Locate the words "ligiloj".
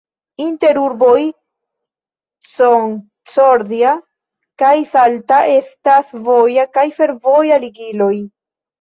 7.69-8.15